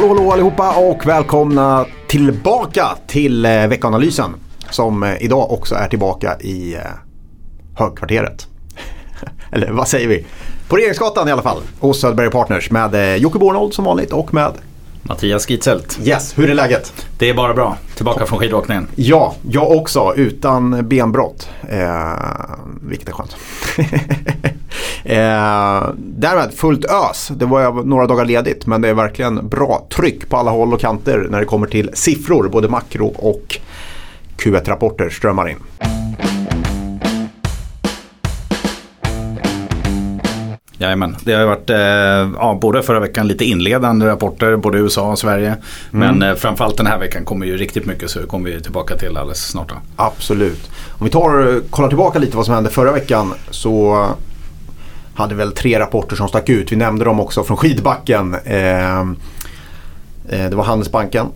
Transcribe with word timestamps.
Hallå 0.00 0.14
hallå 0.14 0.32
allihopa 0.32 0.76
och 0.76 1.06
välkomna 1.06 1.86
tillbaka 2.06 2.88
till 3.06 3.44
eh, 3.44 3.66
veckanalysen. 3.66 4.34
Som 4.70 5.02
eh, 5.02 5.22
idag 5.22 5.52
också 5.52 5.74
är 5.74 5.88
tillbaka 5.88 6.36
i 6.40 6.74
eh, 6.74 6.80
högkvarteret. 7.74 8.46
Eller 9.52 9.70
vad 9.70 9.88
säger 9.88 10.08
vi? 10.08 10.26
På 10.68 10.76
Regeringsgatan 10.76 11.28
i 11.28 11.32
alla 11.32 11.42
fall. 11.42 11.62
Hos 11.80 12.00
Söderberg 12.00 12.30
Partners 12.30 12.70
med 12.70 13.18
Jocke 13.18 13.38
Bornold 13.38 13.74
som 13.74 13.84
vanligt 13.84 14.12
och 14.12 14.34
med 14.34 14.52
Mattias 15.02 15.50
Gitzelt. 15.50 15.98
Yes, 16.02 16.38
hur 16.38 16.50
är 16.50 16.54
läget? 16.54 17.06
Det 17.18 17.28
är 17.28 17.34
bara 17.34 17.54
bra. 17.54 17.76
Tillbaka 17.96 18.26
från 18.26 18.38
skidåkningen. 18.38 18.88
Ja, 18.94 19.34
jag 19.50 19.70
också 19.70 20.14
utan 20.16 20.88
benbrott. 20.88 21.48
Eh, 21.68 22.12
vilket 22.82 23.08
är 23.08 23.12
skönt. 23.12 23.36
eh, 25.10 25.88
därmed 25.96 26.52
fullt 26.54 26.84
ös. 26.84 27.32
Det 27.36 27.46
var 27.46 27.72
några 27.72 28.06
dagar 28.06 28.24
ledigt 28.24 28.66
men 28.66 28.80
det 28.80 28.88
är 28.88 28.94
verkligen 28.94 29.48
bra 29.48 29.86
tryck 29.96 30.28
på 30.28 30.36
alla 30.36 30.50
håll 30.50 30.74
och 30.74 30.80
kanter 30.80 31.26
när 31.30 31.38
det 31.40 31.44
kommer 31.44 31.66
till 31.66 31.90
siffror. 31.94 32.48
Både 32.48 32.68
makro 32.68 33.06
och 33.06 33.58
Q1-rapporter 34.36 35.10
strömmar 35.10 35.48
in. 35.48 35.56
Jajamän, 40.78 41.16
det 41.24 41.32
har 41.32 41.46
varit 41.46 41.70
eh, 41.70 41.78
ja, 42.38 42.58
både 42.60 42.82
förra 42.82 43.00
veckan 43.00 43.28
lite 43.28 43.44
inledande 43.44 44.06
rapporter, 44.06 44.56
både 44.56 44.78
USA 44.78 45.10
och 45.10 45.18
Sverige. 45.18 45.56
Men 45.90 46.22
eh, 46.22 46.34
framförallt 46.34 46.76
den 46.76 46.86
här 46.86 46.98
veckan 46.98 47.24
kommer 47.24 47.46
ju 47.46 47.56
riktigt 47.56 47.86
mycket 47.86 48.10
så 48.10 48.20
det 48.20 48.26
kommer 48.26 48.50
vi 48.50 48.60
tillbaka 48.60 48.96
till 48.96 49.16
alldeles 49.16 49.46
snart. 49.46 49.68
Då. 49.68 49.74
Absolut. 49.96 50.70
Om 50.98 51.04
vi 51.04 51.10
tar, 51.10 51.60
kollar 51.70 51.88
tillbaka 51.88 52.18
lite 52.18 52.36
vad 52.36 52.46
som 52.46 52.54
hände 52.54 52.70
förra 52.70 52.92
veckan 52.92 53.34
så 53.50 54.06
hade 55.20 55.34
väl 55.34 55.52
tre 55.52 55.78
rapporter 55.78 56.16
som 56.16 56.28
stack 56.28 56.48
ut. 56.48 56.72
Vi 56.72 56.76
nämnde 56.76 57.04
dem 57.04 57.20
också 57.20 57.44
från 57.44 57.56
skidbacken. 57.56 58.36
Ehm, 58.44 59.16
eh, 60.28 60.50
det 60.50 60.56
var 60.56 60.64
Handelsbanken, 60.64 61.26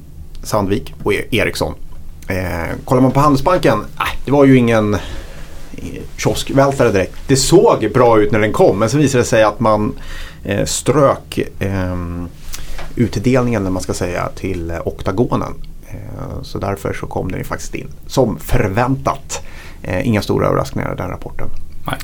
Sandvik 0.42 0.94
och 1.02 1.14
e- 1.14 1.24
Ericsson. 1.30 1.74
Eh, 2.28 2.76
kollar 2.84 3.02
man 3.02 3.12
på 3.12 3.20
Handelsbanken, 3.20 3.84
det 4.24 4.30
var 4.30 4.44
ju 4.44 4.56
ingen 4.56 4.94
eh, 4.94 5.00
kioskvältare 6.16 6.92
direkt. 6.92 7.14
Det 7.26 7.36
såg 7.36 7.90
bra 7.94 8.20
ut 8.20 8.32
när 8.32 8.38
den 8.38 8.52
kom 8.52 8.78
men 8.78 8.90
så 8.90 8.98
visade 8.98 9.22
det 9.22 9.28
sig 9.28 9.42
att 9.42 9.60
man 9.60 9.94
eh, 10.44 10.64
strök 10.64 11.38
eh, 11.58 11.96
utdelningen 12.96 13.62
när 13.62 13.70
man 13.70 13.82
ska 13.82 13.94
säga 13.94 14.28
till 14.34 14.72
oktagonen. 14.84 15.54
Eh, 15.88 16.42
så 16.42 16.58
därför 16.58 16.92
så 16.92 17.06
kom 17.06 17.30
den 17.30 17.38
ju 17.38 17.44
faktiskt 17.44 17.74
in 17.74 17.88
som 18.06 18.38
förväntat. 18.38 19.42
Eh, 19.82 20.06
inga 20.08 20.22
stora 20.22 20.46
överraskningar 20.46 20.92
i 20.92 20.96
den 20.96 21.10
rapporten. 21.10 21.48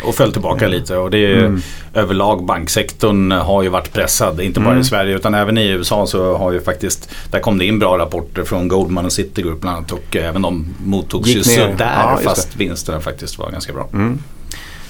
Och 0.05 0.15
föll 0.15 0.33
tillbaka 0.33 0.69
lite 0.69 0.97
och 0.97 1.11
det 1.11 1.19
är 1.19 1.39
Mm. 1.45 1.61
överlag 1.95 2.45
banksektorn 2.45 3.31
har 3.33 3.63
ju 3.63 3.69
varit 3.69 3.93
pressad. 3.93 4.41
Inte 4.41 4.61
bara 4.61 4.71
Mm. 4.71 4.81
i 4.81 4.85
Sverige 4.85 5.17
utan 5.17 5.35
även 5.35 5.59
i 5.59 5.69
USA 5.69 6.07
så 6.07 6.37
har 6.37 6.53
ju 6.53 6.61
faktiskt, 6.61 7.11
där 7.31 7.41
kom 7.41 7.59
det 7.59 7.65
in 7.65 7.79
bra 7.79 7.99
rapporter 7.99 8.45
från 8.45 8.69
Goldman 8.69 9.05
och 9.05 9.13
Citigroup 9.13 9.61
bland 9.61 9.77
annat 9.77 9.93
och 9.93 10.17
även 10.17 10.43
de 10.43 10.67
mottogs 10.85 11.29
Gick 11.29 11.37
ju 11.37 11.43
sådär 11.43 11.73
Ja, 11.79 12.19
fast 12.25 12.57
vinsterna 12.57 13.01
faktiskt 13.01 13.39
var 13.39 13.51
ganska 13.51 13.73
bra. 13.73 13.89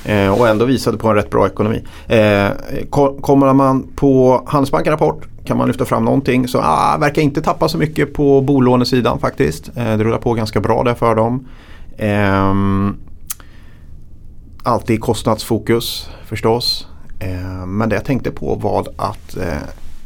Eh, 0.05 0.29
och 0.41 0.49
ändå 0.49 0.65
visade 0.65 0.99
på 0.99 1.09
en 1.09 1.15
rätt 1.15 1.31
bra 1.31 1.47
ekonomi. 1.47 1.83
Eh, 2.09 2.49
ko- 2.91 3.19
kommer 3.21 3.53
man 3.53 3.87
på 3.97 4.43
Handelsbanken 4.47 4.91
rapport 4.93 5.23
kan 5.45 5.57
man 5.57 5.69
lyfta 5.69 5.85
fram 5.85 6.05
någonting 6.05 6.49
så 6.49 6.59
ah, 6.61 6.97
verkar 7.01 7.23
inte 7.23 7.43
tappa 7.43 7.69
så 7.69 7.79
mycket 7.79 8.15
på 8.15 8.41
bolånesidan 8.41 9.19
faktiskt. 9.19 9.69
Eh, 9.77 9.85
det 9.85 10.05
rullar 10.05 10.19
på 10.19 10.33
ganska 10.35 10.61
bra 10.61 10.83
där 10.83 10.95
för 10.95 11.15
dem. 11.15 11.47
Alltid 14.63 15.01
kostnadsfokus 15.01 16.11
förstås. 16.27 16.87
Eh, 17.19 17.67
men 17.67 17.89
det 17.89 17.95
jag 17.95 18.05
tänkte 18.05 18.31
på 18.31 18.55
var 18.55 18.89
att 18.97 19.37
eh, 19.37 19.59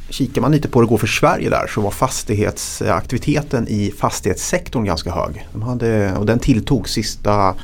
kikar 0.08 0.40
man 0.40 0.52
lite 0.52 0.68
på 0.68 0.78
hur 0.78 0.86
det 0.86 0.90
går 0.90 0.98
för 0.98 1.06
Sverige 1.06 1.50
där 1.50 1.66
så 1.66 1.80
var 1.80 1.90
fastighetsaktiviteten 1.90 3.68
i 3.68 3.90
fastighetssektorn 3.98 4.84
ganska 4.84 5.10
hög. 5.10 5.48
De 5.52 5.62
hade, 5.62 6.16
och 6.16 6.26
den 6.26 6.38
tilltog 6.38 6.88
sista 6.88 7.54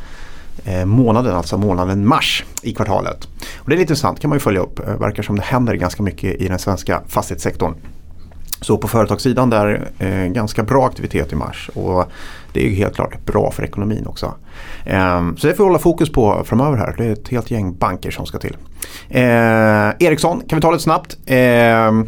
eh, 0.65 0.85
månaden, 0.85 1.37
alltså 1.37 1.59
månaden 1.59 2.07
mars 2.07 2.45
i 2.63 2.73
kvartalet. 2.73 3.29
Och 3.59 3.69
det 3.69 3.75
är 3.75 3.77
lite 3.77 3.83
intressant, 3.83 4.21
kan 4.21 4.29
man 4.29 4.37
ju 4.37 4.41
följa 4.41 4.61
upp. 4.61 4.77
Det 4.77 4.97
verkar 4.97 5.23
som 5.23 5.37
det 5.37 5.43
händer 5.43 5.75
ganska 5.75 6.03
mycket 6.03 6.41
i 6.41 6.49
den 6.49 6.59
svenska 6.59 7.03
fastighetssektorn. 7.09 7.75
Så 8.61 8.79
på 8.79 8.89
företagssidan 8.89 9.51
där 9.51 9.91
eh, 9.99 10.27
ganska 10.27 10.63
bra 10.63 10.87
aktivitet 10.87 11.33
i 11.33 11.37
mars 11.37 11.71
och 11.75 12.05
det 12.53 12.61
är 12.61 12.69
ju 12.69 12.75
helt 12.75 12.95
klart 12.95 13.27
bra 13.27 13.51
för 13.51 13.65
ekonomin 13.65 14.07
också. 14.07 14.35
Eh, 14.85 15.35
så 15.37 15.47
det 15.47 15.55
får 15.55 15.65
vi 15.65 15.69
hålla 15.69 15.79
fokus 15.79 16.13
på 16.13 16.43
framöver 16.45 16.77
här. 16.77 16.95
Det 16.99 17.07
är 17.07 17.13
ett 17.13 17.29
helt 17.29 17.51
gäng 17.51 17.75
banker 17.75 18.11
som 18.11 18.27
ska 18.27 18.39
till. 18.39 18.57
Eh, 19.09 19.23
Ericsson, 19.99 20.43
kan 20.49 20.57
vi 20.57 20.63
ta 20.63 20.71
lite 20.71 20.83
snabbt. 20.83 21.17
Eh, 21.27 22.03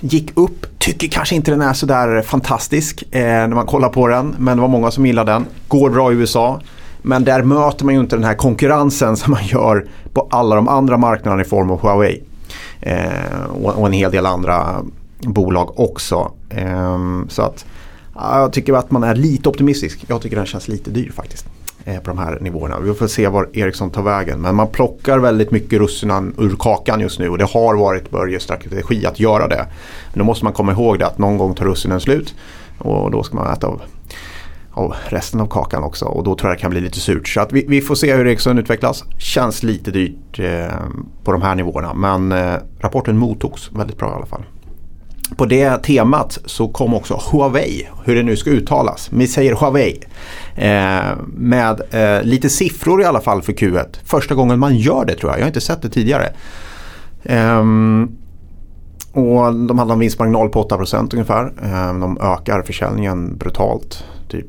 gick 0.00 0.32
upp. 0.38 0.78
Tycker 0.78 1.08
kanske 1.08 1.34
inte 1.34 1.50
den 1.50 1.60
är 1.60 1.72
sådär 1.72 2.22
fantastisk 2.22 3.02
eh, 3.10 3.20
när 3.20 3.48
man 3.48 3.66
kollar 3.66 3.88
på 3.88 4.08
den. 4.08 4.34
Men 4.38 4.56
det 4.56 4.60
var 4.60 4.68
många 4.68 4.90
som 4.90 5.06
gillade 5.06 5.32
den. 5.32 5.46
Går 5.68 5.90
bra 5.90 6.12
i 6.12 6.14
USA. 6.14 6.60
Men 7.02 7.24
där 7.24 7.42
möter 7.42 7.84
man 7.84 7.94
ju 7.94 8.00
inte 8.00 8.16
den 8.16 8.24
här 8.24 8.34
konkurrensen 8.34 9.16
som 9.16 9.30
man 9.30 9.44
gör 9.44 9.86
på 10.12 10.26
alla 10.30 10.56
de 10.56 10.68
andra 10.68 10.96
marknaderna 10.96 11.42
i 11.42 11.44
form 11.44 11.70
av 11.70 11.80
Huawei. 11.80 12.22
Eh, 12.80 13.44
och, 13.62 13.86
en 13.86 13.92
hel 13.92 14.10
del 14.10 14.26
andra 14.26 14.84
bolag 15.20 15.80
också. 15.80 16.32
Ehm, 16.50 17.26
så 17.28 17.42
att 17.42 17.66
jag 18.14 18.52
tycker 18.52 18.72
att 18.72 18.90
man 18.90 19.04
är 19.04 19.14
lite 19.14 19.48
optimistisk. 19.48 20.04
Jag 20.08 20.22
tycker 20.22 20.36
den 20.36 20.46
känns 20.46 20.68
lite 20.68 20.90
dyr 20.90 21.12
faktiskt. 21.14 21.46
Eh, 21.84 22.00
på 22.00 22.10
de 22.10 22.18
här 22.18 22.38
nivåerna. 22.40 22.80
Vi 22.80 22.94
får 22.94 23.06
se 23.06 23.28
var 23.28 23.48
Ericsson 23.52 23.90
tar 23.90 24.02
vägen. 24.02 24.40
Men 24.40 24.54
man 24.54 24.68
plockar 24.68 25.18
väldigt 25.18 25.50
mycket 25.50 25.78
russinen 25.78 26.34
ur 26.38 26.56
kakan 26.58 27.00
just 27.00 27.18
nu. 27.18 27.28
Och 27.28 27.38
det 27.38 27.44
har 27.44 27.76
varit 27.76 28.10
Börjes 28.10 28.42
strategi 28.42 29.06
att 29.06 29.20
göra 29.20 29.48
det. 29.48 29.66
Men 30.12 30.18
då 30.18 30.24
måste 30.24 30.44
man 30.44 30.52
komma 30.52 30.72
ihåg 30.72 30.98
det 30.98 31.06
att 31.06 31.18
någon 31.18 31.38
gång 31.38 31.54
tar 31.54 31.64
russinen 31.64 32.00
slut. 32.00 32.34
Och 32.78 33.10
då 33.10 33.22
ska 33.22 33.36
man 33.36 33.52
äta 33.52 33.66
av 33.66 33.82
av 34.76 34.94
resten 35.08 35.40
av 35.40 35.46
kakan 35.46 35.82
också 35.82 36.04
och 36.04 36.24
då 36.24 36.34
tror 36.34 36.50
jag 36.50 36.58
det 36.58 36.60
kan 36.60 36.70
bli 36.70 36.80
lite 36.80 37.00
surt. 37.00 37.28
Så 37.28 37.40
att 37.40 37.52
vi, 37.52 37.64
vi 37.68 37.80
får 37.80 37.94
se 37.94 38.14
hur 38.14 38.26
Ericsson 38.26 38.58
utvecklas. 38.58 39.04
Känns 39.18 39.62
lite 39.62 39.90
dyrt 39.90 40.38
eh, 40.38 40.66
på 41.24 41.32
de 41.32 41.42
här 41.42 41.54
nivåerna 41.54 41.94
men 41.94 42.32
eh, 42.32 42.54
rapporten 42.80 43.18
mottogs 43.18 43.72
väldigt 43.72 43.98
bra 43.98 44.10
i 44.10 44.14
alla 44.14 44.26
fall. 44.26 44.42
På 45.36 45.46
det 45.46 45.82
temat 45.82 46.38
så 46.44 46.68
kom 46.68 46.94
också 46.94 47.20
Huawei, 47.30 47.88
hur 48.04 48.14
det 48.14 48.22
nu 48.22 48.36
ska 48.36 48.50
uttalas. 48.50 49.08
Vi 49.12 49.26
säger 49.26 49.54
Huawei. 49.54 50.00
Eh, 50.54 51.16
med 51.26 51.80
eh, 51.90 52.22
lite 52.22 52.48
siffror 52.48 53.02
i 53.02 53.04
alla 53.04 53.20
fall 53.20 53.42
för 53.42 53.52
Q1. 53.52 53.86
Första 54.04 54.34
gången 54.34 54.58
man 54.58 54.76
gör 54.76 55.04
det 55.04 55.14
tror 55.14 55.32
jag. 55.32 55.38
Jag 55.38 55.44
har 55.44 55.48
inte 55.48 55.60
sett 55.60 55.82
det 55.82 55.88
tidigare. 55.88 56.32
Ehm, 57.24 58.16
och 59.12 59.54
de 59.54 59.78
hade 59.78 59.92
en 59.92 59.98
vinstmarginal 59.98 60.48
på 60.48 60.68
8% 60.68 61.14
ungefär. 61.14 61.52
Ehm, 61.62 62.00
de 62.00 62.18
ökar 62.20 62.62
försäljningen 62.62 63.36
brutalt. 63.36 64.04
Typ 64.28 64.46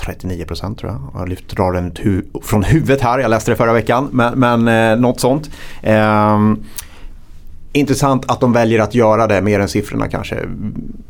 39 0.00 0.44
procent 0.44 0.78
tror 0.78 0.92
jag. 0.92 1.00
Jag 1.12 1.18
har 1.20 1.26
lyft 1.26 1.48
drar 1.48 1.72
den 1.72 1.92
hu- 1.92 2.42
från 2.42 2.62
huvudet 2.62 3.00
här. 3.00 3.18
Jag 3.18 3.30
läste 3.30 3.50
det 3.50 3.56
förra 3.56 3.72
veckan. 3.72 4.08
Men, 4.12 4.38
men 4.38 4.68
eh, 4.92 5.00
något 5.00 5.20
sånt. 5.20 5.50
Eh, 5.82 6.38
intressant 7.72 8.30
att 8.30 8.40
de 8.40 8.52
väljer 8.52 8.78
att 8.80 8.94
göra 8.94 9.26
det 9.26 9.42
mer 9.42 9.60
än 9.60 9.68
siffrorna 9.68 10.08
kanske. 10.08 10.36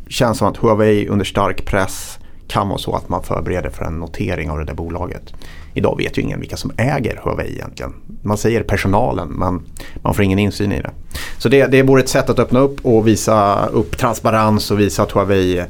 Känns 0.09 0.39
som 0.39 0.49
att 0.49 0.57
Huawei 0.57 1.09
under 1.09 1.25
stark 1.25 1.65
press 1.67 2.19
kan 2.49 2.69
vara 2.69 2.79
så 2.79 2.95
att 2.97 3.09
man 3.09 3.23
förbereder 3.23 3.71
för 3.71 3.85
en 3.85 3.99
notering 3.99 4.51
av 4.51 4.59
det 4.59 4.65
där 4.65 4.75
bolaget. 4.75 5.35
Idag 5.75 5.97
vet 5.99 6.19
ju 6.19 6.23
ingen 6.23 6.41
vilka 6.41 6.57
som 6.57 6.71
äger 6.77 7.21
Huawei 7.25 7.53
egentligen. 7.55 7.95
Man 8.23 8.37
säger 8.39 8.63
personalen 8.63 9.29
men 9.29 9.63
man 10.03 10.15
får 10.15 10.25
ingen 10.25 10.39
insyn 10.39 10.73
i 10.73 10.83
det. 10.83 10.91
Så 11.39 11.49
det, 11.49 11.67
det 11.67 11.83
vore 11.83 12.01
ett 12.01 12.09
sätt 12.09 12.31
att 12.31 12.39
öppna 12.39 12.61
upp 12.61 12.85
och 12.87 13.07
visa 13.09 13.67
upp 13.67 13.99
transparens 13.99 14.71
och 14.71 14.81
visa 14.81 15.03
att 15.03 15.13
Huawei 15.13 15.65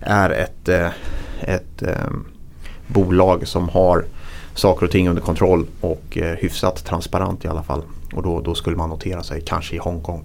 är 0.00 0.30
ett, 0.30 0.68
eh, 0.68 0.86
ett, 1.40 1.82
ett 1.82 1.82
bolag 2.92 3.48
som 3.48 3.68
har 3.68 4.04
saker 4.54 4.86
och 4.86 4.92
ting 4.92 5.08
under 5.08 5.22
kontroll 5.22 5.66
och 5.80 6.02
eh, 6.18 6.36
hyfsat 6.38 6.84
transparent 6.84 7.44
i 7.44 7.48
alla 7.48 7.62
fall. 7.62 7.82
Och 8.14 8.22
då, 8.22 8.40
då 8.40 8.54
skulle 8.54 8.76
man 8.76 8.88
notera 8.88 9.22
sig 9.22 9.40
kanske 9.40 9.74
i 9.76 9.78
Hongkong. 9.78 10.24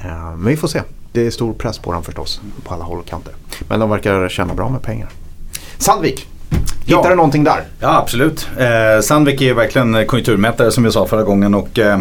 Eh, 0.00 0.06
men 0.36 0.46
vi 0.46 0.56
får 0.56 0.68
se. 0.68 0.82
Det 1.12 1.26
är 1.26 1.30
stor 1.30 1.52
press 1.52 1.78
på 1.78 1.92
dem 1.92 2.02
förstås 2.02 2.40
på 2.64 2.74
alla 2.74 2.84
håll 2.84 2.98
och 2.98 3.06
kanter. 3.06 3.32
Men 3.68 3.80
de 3.80 3.90
verkar 3.90 4.28
tjäna 4.28 4.54
bra 4.54 4.68
med 4.68 4.82
pengar. 4.82 5.08
Sandvik, 5.78 6.26
hittar 6.84 7.02
Ja. 7.04 7.08
du 7.10 7.14
någonting 7.16 7.44
där? 7.44 7.64
Ja 7.80 7.98
absolut. 7.98 8.48
Eh, 8.58 9.00
Sandvik 9.02 9.40
är 9.42 9.54
verkligen 9.54 10.06
konjunkturmätare 10.06 10.70
som 10.70 10.84
vi 10.84 10.92
sa 10.92 11.06
förra 11.06 11.22
gången 11.22 11.54
och 11.54 11.78
eh, 11.78 11.98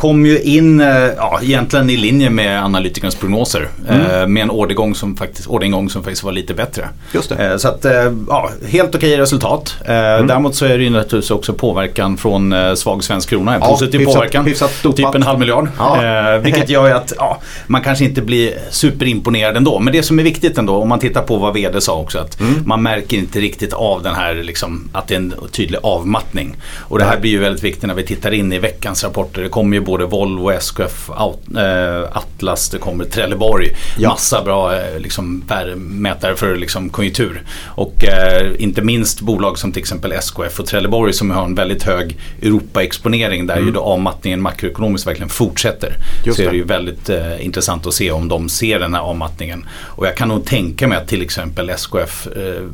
kom 0.00 0.26
ju 0.26 0.40
in 0.40 0.80
eh, 0.80 0.88
ja, 1.16 1.40
egentligen 1.42 1.90
i 1.90 1.96
linje 1.96 2.30
med 2.30 2.64
analytikernas 2.64 3.14
prognoser. 3.14 3.68
Eh, 3.88 4.26
med 4.26 4.42
en 4.42 4.50
ordergång 4.50 4.94
som, 4.94 5.16
faktiskt, 5.16 5.48
orderingång 5.48 5.90
som 5.90 6.02
faktiskt 6.02 6.22
var 6.24 6.32
lite 6.32 6.54
bättre. 6.54 6.88
Just 7.14 7.28
det. 7.28 7.50
Eh, 7.50 7.56
så 7.56 7.68
att, 7.68 7.86
ja, 8.28 8.50
helt 8.68 8.94
okej 8.94 9.16
resultat. 9.18 9.76
Eh, 9.80 9.86
Däremot 10.26 10.54
så 10.54 10.64
är 10.64 10.78
det 10.78 10.84
ju 10.84 10.90
naturligtvis 10.90 11.30
också 11.30 11.52
påverkan 11.52 12.16
från 12.16 12.54
svag 12.76 13.04
svensk 13.04 13.28
krona. 13.28 13.54
En 13.54 13.60
Ja, 13.60 13.68
positiv 13.68 14.00
hyfsat- 14.00 14.14
påverkan. 14.14 14.44
hyfsat 14.46 14.72
typ 14.96 15.14
en 15.14 15.22
halv 15.22 15.38
miljard. 15.38 15.68
Ja. 15.78 16.38
Vilket 16.42 16.68
gör 16.70 16.90
att 16.90 17.12
ja, 17.16 17.40
man 17.66 17.82
kanske 17.82 18.04
inte 18.04 18.22
blir 18.22 18.52
superimponerad 18.70 19.56
ändå. 19.56 19.78
Men 19.78 19.92
det 19.92 20.02
som 20.02 20.18
är 20.18 20.22
viktigt 20.22 20.58
ändå, 20.58 20.76
om 20.76 20.88
man 20.88 20.98
tittar 20.98 21.22
på 21.22 21.36
vad 21.36 21.54
vd 21.54 21.80
sa 21.80 21.94
också, 22.00 22.18
att 22.18 22.40
Mm. 22.40 22.54
man 22.66 22.82
märker 22.82 23.16
inte 23.16 23.40
riktigt 23.40 23.72
av 23.72 24.02
den 24.02 24.14
här, 24.14 24.34
liksom, 24.34 24.88
att 24.92 25.08
det 25.08 25.14
är 25.14 25.18
en 25.18 25.34
tydlig 25.52 25.78
avmattning. 25.82 26.56
Och 26.78 26.98
det 26.98 27.04
här 27.04 27.18
blir 27.20 27.30
ju 27.30 27.38
väldigt 27.38 27.64
viktigt 27.64 27.86
när 27.86 27.94
vi 27.94 28.02
tittar 28.02 28.30
in 28.34 28.52
i 28.52 28.58
veckans 28.58 29.04
rapporter. 29.04 29.42
Det 29.42 29.48
kommer 29.48 29.76
ju 29.76 29.82
både 29.90 30.06
Volvo, 30.06 30.50
SKF, 30.50 31.10
eh, 31.10 32.16
Atlas, 32.16 32.68
det 32.68 32.78
kommer 32.78 33.04
Trelleborg. 33.04 33.76
Ja. 33.98 34.08
Massa 34.08 34.42
bra 34.42 34.72
liksom, 34.98 35.44
mätare 35.76 36.36
för 36.36 36.56
liksom, 36.56 36.90
konjunktur. 36.90 37.42
Och 37.66 38.04
eh, 38.04 38.52
inte 38.58 38.82
minst 38.82 39.20
bolag 39.20 39.58
som 39.58 39.72
till 39.72 39.80
exempel 39.80 40.12
SKF 40.12 40.60
och 40.60 40.66
Trelleborg 40.66 41.12
som 41.12 41.30
har 41.30 41.44
en 41.44 41.54
väldigt 41.54 41.82
hög 41.82 42.18
Europa-exponering 42.42 43.46
där 43.46 43.54
mm. 43.54 43.66
ju 43.66 43.72
då 43.72 43.80
avmattningen 43.80 44.42
makroekonomiskt 44.42 45.06
verkligen 45.06 45.28
fortsätter. 45.28 45.96
Just 46.24 46.36
så 46.36 46.42
det. 46.42 46.48
är 46.48 46.52
det 46.52 46.56
ju 46.56 46.64
väldigt 46.64 47.08
eh, 47.08 47.44
intressant 47.44 47.86
att 47.86 47.94
se 47.94 48.10
om 48.10 48.28
de 48.28 48.48
ser 48.48 48.78
den 48.78 48.94
här 48.94 49.02
avmattningen. 49.02 49.68
Och 49.72 50.06
jag 50.06 50.16
kan 50.16 50.28
nog 50.28 50.44
tänka 50.44 50.88
mig 50.88 50.98
att 50.98 51.08
till 51.08 51.22
exempel 51.22 51.70
SKF 51.70 52.26
eh, 52.26 52.64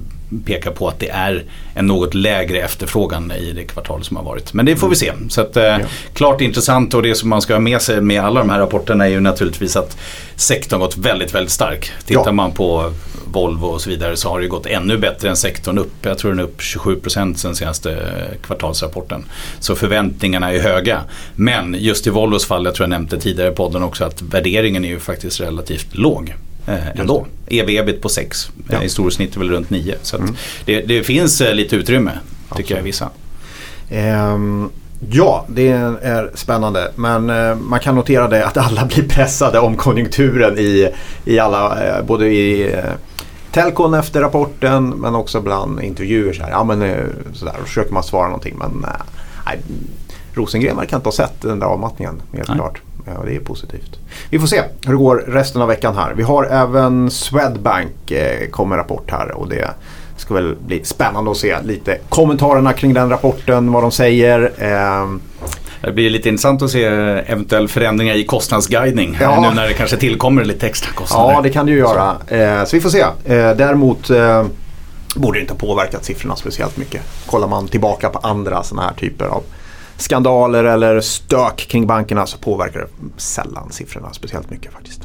pekar 0.45 0.71
på 0.71 0.89
att 0.89 0.99
det 0.99 1.09
är 1.09 1.45
en 1.75 1.87
något 1.87 2.15
lägre 2.15 2.59
efterfrågan 2.59 3.33
i 3.33 3.53
det 3.53 3.65
kvartal 3.65 4.05
som 4.05 4.17
har 4.17 4.25
varit. 4.25 4.53
Men 4.53 4.67
det 4.67 4.77
får 4.77 4.89
vi 4.89 4.97
se. 4.97 5.13
Så 5.29 5.41
att, 5.41 5.57
eh, 5.57 5.65
ja. 5.65 5.79
Klart 6.13 6.41
intressant 6.41 6.95
och 6.95 7.03
det 7.03 7.15
som 7.15 7.29
man 7.29 7.43
ska 7.43 7.55
ha 7.55 7.61
med 7.61 7.83
sig 7.83 8.01
med 8.01 8.21
alla 8.21 8.41
de 8.41 8.51
här 8.51 8.59
rapporterna 8.59 9.07
är 9.07 9.11
ju 9.11 9.21
naturligtvis 9.21 9.77
att 9.77 9.97
sektorn 10.37 10.81
gått 10.81 10.97
väldigt, 10.97 11.35
väldigt 11.35 11.53
stark. 11.53 11.91
Tittar 12.05 12.23
ja. 12.27 12.33
man 12.33 12.53
på 12.53 12.93
Volvo 13.33 13.67
och 13.67 13.81
så 13.81 13.91
vidare 13.91 14.17
så 14.17 14.29
har 14.29 14.41
det 14.41 14.49
gått 14.49 14.67
ännu 14.67 14.99
bättre 14.99 15.29
än 15.29 15.37
sektorn 15.37 15.79
upp. 15.79 15.95
Jag 16.03 16.19
tror 16.19 16.31
den 16.31 16.41
är 16.41 16.45
upp 16.45 16.61
27% 16.61 17.35
sen 17.35 17.57
senaste 17.57 17.99
kvartalsrapporten. 18.43 19.25
Så 19.61 19.77
förväntningarna 19.77 20.53
är 20.53 20.61
höga. 20.61 21.01
Men 21.35 21.77
just 21.79 22.07
i 22.07 22.11
Volvos 22.11 22.47
fall, 22.47 22.65
jag 22.65 22.75
tror 22.75 22.85
jag 22.85 22.91
nämnde 22.91 23.21
tidigare 23.21 23.53
i 23.53 23.55
podden 23.55 23.83
också, 23.83 24.05
att 24.05 24.23
värderingen 24.23 24.85
är 24.85 24.89
ju 24.89 24.99
faktiskt 24.99 25.41
relativt 25.41 25.95
låg 25.95 26.35
eh, 26.67 27.01
ändå. 27.01 27.27
EV-ebit 27.47 28.01
på 28.01 28.09
6. 28.09 28.51
Ja. 28.69 28.79
Historiskt 28.79 29.17
snitt 29.17 29.35
är 29.35 29.39
väl 29.39 29.51
runt 29.51 29.71
9. 29.71 29.95
Så 30.03 30.17
mm. 30.17 30.35
det, 30.65 30.81
det, 30.81 31.03
finns 31.03 31.41
eh, 31.41 31.55
lite 31.55 31.77
utrymme 31.77 32.13
tycker 32.57 32.75
jag 32.75 32.81
i 32.81 32.85
vissa. 32.85 33.11
Um, 34.35 34.71
ja, 35.11 35.45
det 35.49 35.69
är 35.69 36.31
spännande. 36.35 36.93
Men 36.95 37.31
uh, 37.31 37.57
man 37.57 37.81
kan 37.81 37.95
notera 37.95 38.29
det 38.29 38.47
att 38.47 38.57
alla 38.57 38.85
blir 38.95 39.09
pressade 39.09 39.59
om 39.59 39.77
konjunkturen 39.77 40.59
i, 40.59 40.89
i 41.25 41.39
alla, 41.39 41.79
både 42.03 42.29
i 42.29 42.77
Telcon 43.53 43.95
efter 43.95 44.21
rapporten 44.21 44.89
men 44.89 45.15
också 45.15 45.41
bland 45.41 45.81
intervjuer. 45.81 46.33
Så 46.33 46.43
här, 46.43 46.51
ja, 46.51 46.65
men, 46.65 46.95
så 47.33 47.45
där, 47.45 47.55
försöker 47.65 47.93
man 47.93 48.03
svara 48.03 48.27
någonting 48.27 48.57
men 48.59 48.85
uh, 48.85 48.91
Rosengren 50.37 50.77
verkar 50.77 50.97
inte 50.97 51.07
ha 51.07 51.13
sett 51.13 51.41
den 51.41 51.59
där 51.59 51.67
avmattningen 51.67 52.23
helt 52.33 52.49
Nej. 52.49 52.57
klart. 52.57 52.81
Ja, 53.07 53.23
det 53.27 53.37
är 53.37 53.41
positivt. 53.41 53.99
Vi 54.31 54.39
får 54.39 54.47
se 54.47 54.63
hur 54.85 54.93
det 54.93 54.99
går 54.99 55.25
resten 55.27 55.63
av 55.63 55.69
veckan 55.69 55.97
här. 55.97 56.15
Vi 56.15 56.23
har 56.23 56.45
även 56.45 57.11
Swedbank 57.11 58.11
eh, 58.11 58.49
kommer 58.51 58.77
rapport 58.77 59.11
här 59.11 59.31
och 59.31 59.49
det 59.49 59.71
ska 60.17 60.35
väl 60.35 60.57
bli 60.67 60.85
spännande 60.85 61.31
att 61.31 61.37
se 61.37 61.63
lite 61.63 61.99
kommentarerna 62.09 62.73
kring 62.73 62.95
den 62.95 63.11
rapporten, 63.11 63.73
vad 63.73 63.83
de 63.83 63.93
säger. 63.93 64.53
Eh, 64.59 65.17
det 65.81 65.93
blir 65.93 66.11
lite 66.11 66.29
intressant 66.29 66.63
att 66.63 66.71
se 66.71 66.85
eventuella 66.85 67.69
förändringar 67.69 68.15
i 68.15 68.25
kostnadsguidning. 68.25 69.17
Ja. 69.21 69.41
Nu 69.41 69.55
när 69.55 69.69
det 69.69 69.75
kanske 69.75 69.97
tillkommer 69.97 70.45
lite 70.45 70.67
extra 70.67 70.93
kostnader. 70.93 71.33
Ja, 71.33 71.41
det 71.41 71.51
kan 71.51 71.67
det 71.67 71.73
ju 71.73 71.79
göra. 71.79 72.17
Eh, 72.29 72.65
så 72.65 72.77
vi 72.77 72.81
får 72.81 72.91
se. 72.91 73.01
Eh, 73.01 73.57
däremot 73.57 74.11
borde 75.17 75.39
det 75.39 75.41
inte 75.41 75.53
ha 75.53 75.59
påverkat 75.59 76.05
siffrorna 76.05 76.37
speciellt 76.37 76.77
mycket. 76.77 77.03
Kollar 77.27 77.49
man 77.49 77.69
tillbaka 77.69 78.09
på 78.09 78.19
andra 78.19 78.63
sådana 78.63 78.89
här 78.89 78.95
typer 78.95 79.25
av 79.27 79.43
skandaler 79.97 80.65
eller 80.65 81.01
stök 81.01 81.57
kring 81.57 81.87
bankerna 81.87 82.27
så 82.27 82.39
påverkar 82.39 82.81
det 82.81 82.89
sällan 83.17 83.73
siffrorna 83.73 84.13
speciellt 84.13 84.51
mycket 84.51 84.73
faktiskt. 84.73 85.03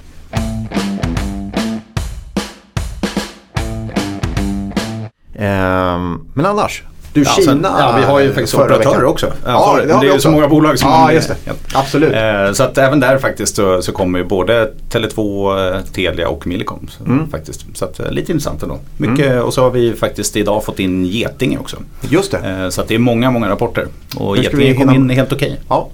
Ehm, 5.35 6.25
men 6.33 6.45
annars, 6.45 6.83
du, 7.13 7.23
ja, 7.23 7.29
Kina. 7.29 7.51
Sen, 7.51 7.61
ja, 7.63 7.95
vi 7.97 8.03
har 8.03 8.19
ju 8.19 8.33
faktiskt 8.33 8.55
operatörer 8.55 8.93
veckan. 8.93 9.05
också. 9.05 9.33
Ja, 9.45 9.79
det, 9.81 9.87
det 9.87 10.07
är 10.09 10.13
ju 10.13 10.19
så 10.19 10.31
många 10.31 10.47
bolag 10.47 10.79
som 10.79 10.89
ja, 10.89 11.13
just 11.13 11.27
det. 11.27 11.35
Absolut. 11.73 12.13
Eh, 12.13 12.53
så 12.53 12.63
att 12.63 12.77
även 12.77 12.99
där 12.99 13.17
faktiskt 13.17 13.55
så, 13.55 13.81
så 13.81 13.91
kommer 13.91 14.19
ju 14.19 14.25
både 14.25 14.71
Tele2, 14.91 15.75
eh, 15.75 15.81
Telia 15.81 16.29
och 16.29 16.47
Millicom. 16.47 16.87
Så, 16.89 17.03
mm. 17.03 17.29
faktiskt. 17.29 17.65
så 17.73 17.85
att, 17.85 17.99
eh, 17.99 18.11
lite 18.11 18.31
intressant 18.31 18.63
ändå. 18.63 18.79
Mycket, 18.97 19.31
mm. 19.31 19.43
Och 19.43 19.53
så 19.53 19.63
har 19.63 19.71
vi 19.71 19.93
faktiskt 19.93 20.35
idag 20.35 20.63
fått 20.63 20.79
in 20.79 21.05
Getinge 21.05 21.57
också. 21.57 21.77
Just 22.09 22.31
det. 22.31 22.71
så 22.71 22.81
att 22.81 22.87
det 22.87 22.95
är 22.95 22.99
många, 22.99 23.31
många 23.31 23.49
rapporter. 23.49 23.87
Och 24.17 24.37
Getinge 24.37 24.73
kom 24.73 24.89
in 24.89 25.09
helt 25.09 25.33
okej. 25.33 25.47
Okay. 25.47 25.57
Ja. 25.69 25.89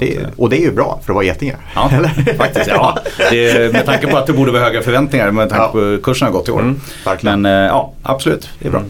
Det, 0.00 0.26
och 0.36 0.50
det 0.50 0.56
är 0.56 0.60
ju 0.60 0.72
bra 0.72 1.00
för 1.04 1.12
att 1.12 1.14
vara 1.14 1.24
Getinge. 1.24 1.56
Ja, 1.74 1.90
faktiskt. 2.36 2.66
Ja. 2.66 2.98
Det, 3.30 3.72
med 3.72 3.86
tanke 3.86 4.06
på 4.06 4.16
att 4.16 4.26
det 4.26 4.32
borde 4.32 4.52
vara 4.52 4.62
höga 4.62 4.82
förväntningar 4.82 5.30
med 5.30 5.50
tanke 5.50 5.72
på 5.72 5.80
hur 5.80 5.98
kursen 5.98 6.26
har 6.26 6.32
gått 6.32 6.48
i 6.48 6.52
år. 6.52 6.60
Mm, 6.60 6.80
Men 7.20 7.44
ja, 7.44 7.92
absolut. 8.02 8.48
Det 8.58 8.68
är 8.68 8.70
bra. 8.70 8.82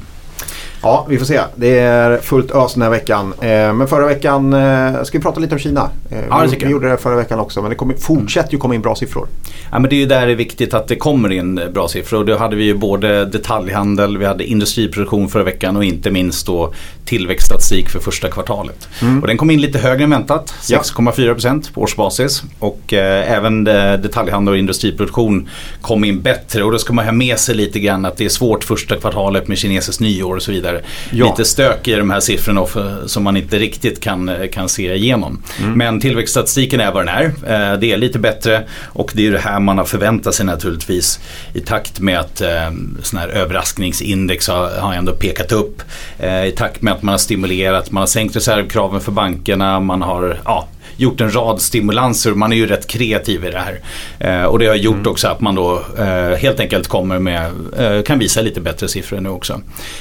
Ja, 0.82 1.06
vi 1.08 1.18
får 1.18 1.26
se. 1.26 1.40
Det 1.54 1.78
är 1.78 2.18
fullt 2.18 2.50
ös 2.50 2.74
den 2.74 2.82
här 2.82 2.90
veckan. 2.90 3.34
Eh, 3.40 3.72
men 3.72 3.88
förra 3.88 4.06
veckan 4.06 4.54
uh, 4.54 5.02
ska 5.02 5.18
vi 5.18 5.22
prata 5.22 5.40
lite 5.40 5.54
om 5.54 5.58
Kina. 5.58 5.90
Eh, 6.10 6.18
ja, 6.30 6.46
vi, 6.50 6.56
vi 6.56 6.70
gjorde 6.70 6.90
det 6.90 6.96
förra 6.96 7.16
veckan 7.16 7.38
också 7.38 7.60
men 7.62 7.70
det 7.70 7.76
kommer, 7.76 7.94
fortsätter 7.94 8.52
ju 8.52 8.58
komma 8.58 8.74
in 8.74 8.80
bra 8.80 8.94
siffror. 8.94 9.28
Ja, 9.70 9.78
men 9.78 9.90
det 9.90 9.96
är 9.96 9.98
ju 9.98 10.06
där 10.06 10.26
det 10.26 10.32
är 10.32 10.36
viktigt 10.36 10.74
att 10.74 10.88
det 10.88 10.96
kommer 10.96 11.32
in 11.32 11.60
bra 11.74 11.88
siffror. 11.88 12.24
Då 12.24 12.36
hade 12.36 12.56
vi 12.56 12.64
ju 12.64 12.74
både 12.74 13.24
detaljhandel, 13.24 14.18
vi 14.18 14.24
hade 14.24 14.44
industriproduktion 14.44 15.28
förra 15.28 15.42
veckan 15.42 15.76
och 15.76 15.84
inte 15.84 16.10
minst 16.10 16.46
då 16.46 16.72
tillväxtstatistik 17.04 17.88
för 17.88 18.00
första 18.00 18.28
kvartalet. 18.28 18.88
Mm. 19.02 19.20
Och 19.20 19.26
den 19.26 19.36
kom 19.36 19.50
in 19.50 19.60
lite 19.60 19.78
högre 19.78 20.04
än 20.04 20.10
väntat, 20.10 20.54
6,4% 20.62 21.72
på 21.72 21.80
årsbasis. 21.80 22.42
Och 22.58 22.92
eh, 22.92 23.32
även 23.32 23.64
detaljhandel 23.64 24.52
och 24.52 24.58
industriproduktion 24.58 25.48
kom 25.80 26.04
in 26.04 26.20
bättre. 26.20 26.64
Och 26.64 26.72
då 26.72 26.78
ska 26.78 26.92
man 26.92 27.04
ha 27.04 27.12
med 27.12 27.38
sig 27.38 27.54
lite 27.54 27.80
grann 27.80 28.04
att 28.04 28.16
det 28.16 28.24
är 28.24 28.28
svårt 28.28 28.64
första 28.64 28.96
kvartalet 28.96 29.48
med 29.48 29.58
kinesiskt 29.58 30.00
nyår 30.00 30.36
och 30.36 30.42
så 30.42 30.52
vidare 30.52 30.71
vidare. 30.72 30.84
Ja. 31.10 31.26
Lite 31.26 31.44
stök 31.44 31.88
i 31.88 31.94
de 31.94 32.10
här 32.10 32.20
siffrorna 32.20 32.66
som 33.06 33.22
man 33.22 33.36
inte 33.36 33.58
riktigt 33.58 34.00
kan, 34.00 34.30
kan 34.52 34.68
se 34.68 34.94
igenom. 34.94 35.42
Mm. 35.60 35.72
Men 35.72 36.00
tillväxtstatistiken 36.00 36.80
är 36.80 36.92
vad 36.92 37.06
den 37.06 37.14
är. 37.14 37.24
Eh, 37.24 37.78
det 37.78 37.92
är 37.92 37.96
lite 37.96 38.18
bättre 38.18 38.62
och 38.84 39.12
det 39.14 39.26
är 39.26 39.30
det 39.30 39.38
här 39.38 39.60
man 39.60 39.78
har 39.78 39.84
förväntat 39.84 40.34
sig 40.34 40.46
naturligtvis 40.46 41.20
i 41.54 41.60
takt 41.60 42.00
med 42.00 42.18
att 42.18 42.40
eh, 42.40 42.70
sån 43.02 43.18
här 43.18 43.28
överraskningsindex 43.28 44.48
har, 44.48 44.80
har 44.80 44.94
ändå 44.94 45.12
pekat 45.12 45.52
upp. 45.52 45.82
Eh, 46.18 46.44
I 46.44 46.52
takt 46.52 46.82
med 46.82 46.92
att 46.92 47.02
man 47.02 47.12
har 47.12 47.18
stimulerat, 47.18 47.90
man 47.90 48.00
har 48.00 48.06
sänkt 48.06 48.36
reservkraven 48.36 49.00
för 49.00 49.12
bankerna, 49.12 49.80
man 49.80 50.02
har 50.02 50.38
ja, 50.44 50.68
gjort 50.96 51.20
en 51.20 51.34
rad 51.34 51.60
stimulanser. 51.60 52.30
Man 52.30 52.52
är 52.52 52.56
ju 52.56 52.66
rätt 52.66 52.86
kreativ 52.86 53.44
i 53.44 53.50
det 53.50 53.58
här. 53.58 53.80
Eh, 54.18 54.44
och 54.44 54.58
det 54.58 54.66
har 54.66 54.74
gjort 54.74 54.94
mm. 54.94 55.10
också 55.10 55.28
att 55.28 55.40
man 55.40 55.54
då 55.54 55.82
eh, 55.98 56.38
helt 56.38 56.60
enkelt 56.60 56.88
kommer 56.88 57.18
med, 57.18 57.50
eh, 57.78 58.02
kan 58.02 58.18
visa 58.18 58.40
lite 58.40 58.60
bättre 58.60 58.88
siffror 58.88 59.20
nu 59.20 59.28
också. 59.28 59.60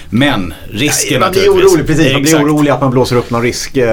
Men 0.09 0.53
risken 0.69 1.13
ja, 1.13 1.19
man 1.19 1.31
blir 1.31 1.49
orolig, 1.49 1.87
precis. 1.87 2.13
Man 2.13 2.21
blir 2.21 2.35
orolig 2.35 2.71
att 2.71 2.81
man 2.81 2.91
blåser 2.91 3.15
upp 3.15 3.29
någon 3.29 3.41
risk. 3.41 3.77
Eh, 3.77 3.85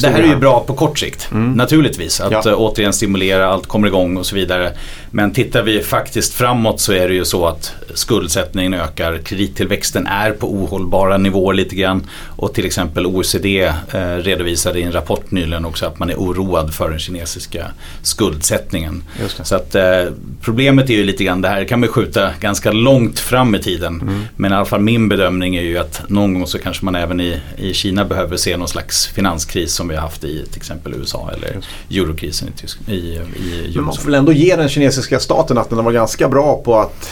det 0.00 0.08
här 0.08 0.20
är 0.20 0.26
ju 0.26 0.36
bra 0.36 0.64
på 0.66 0.74
kort 0.74 0.98
sikt. 0.98 1.28
Mm. 1.32 1.52
Naturligtvis. 1.52 2.20
Att 2.20 2.44
ja. 2.44 2.54
återigen 2.54 2.92
stimulera, 2.92 3.48
allt 3.48 3.66
kommer 3.66 3.88
igång 3.88 4.16
och 4.16 4.26
så 4.26 4.34
vidare. 4.34 4.72
Men 5.10 5.32
tittar 5.32 5.62
vi 5.62 5.82
faktiskt 5.82 6.34
framåt 6.34 6.80
så 6.80 6.92
är 6.92 7.08
det 7.08 7.14
ju 7.14 7.24
så 7.24 7.46
att 7.46 7.74
skuldsättningen 7.94 8.74
ökar. 8.74 9.18
Kredittillväxten 9.18 10.06
är 10.06 10.32
på 10.32 10.52
ohållbara 10.52 11.16
nivåer 11.16 11.54
lite 11.54 11.74
grann. 11.74 12.06
Och 12.36 12.54
till 12.54 12.66
exempel 12.66 13.06
OECD 13.06 13.72
eh, 13.92 14.16
redovisade 14.16 14.80
i 14.80 14.82
en 14.82 14.92
rapport 14.92 15.30
nyligen 15.30 15.64
också 15.64 15.86
att 15.86 15.98
man 15.98 16.10
är 16.10 16.20
oroad 16.28 16.74
för 16.74 16.90
den 16.90 16.98
kinesiska 16.98 17.66
skuldsättningen. 18.02 19.02
Så 19.42 19.56
att 19.56 19.74
eh, 19.74 20.04
problemet 20.40 20.90
är 20.90 20.94
ju 20.94 21.04
lite 21.04 21.24
grann 21.24 21.40
det 21.40 21.48
här 21.48 21.64
kan 21.64 21.80
man 21.80 21.88
skjuta 21.88 22.30
ganska 22.40 22.72
långt 22.72 23.18
fram 23.18 23.54
i 23.54 23.58
tiden. 23.58 24.00
Mm. 24.00 24.22
Men 24.36 24.52
i 24.52 24.54
alla 24.54 24.64
fall 24.64 24.80
min 24.80 25.08
bedömning 25.08 25.56
är 25.56 25.62
ju 25.62 25.78
att 25.78 26.08
någon 26.08 26.34
gång 26.34 26.46
så 26.46 26.58
kanske 26.58 26.84
man 26.84 26.94
även 26.94 27.20
i, 27.20 27.40
i 27.56 27.74
Kina 27.74 28.04
behöver 28.04 28.36
se 28.36 28.56
någon 28.56 28.68
slags 28.68 29.06
finanskris 29.06 29.72
som 29.72 29.88
vi 29.88 29.94
har 29.94 30.02
haft 30.02 30.24
i 30.24 30.46
till 30.46 30.56
exempel 30.56 30.94
USA 30.94 31.30
eller 31.36 31.60
eurokrisen 31.90 32.48
i, 32.86 32.92
i, 32.92 32.96
i 32.96 33.72
Men 33.74 33.84
man 33.84 33.94
får 33.94 34.04
väl 34.04 34.14
ändå 34.14 34.32
ge 34.32 34.56
den 34.56 34.68
kinesiska 34.68 35.20
staten 35.20 35.58
att 35.58 35.70
den 35.70 35.84
var 35.84 35.92
ganska 35.92 36.28
bra 36.28 36.62
på 36.64 36.78
att 36.78 37.08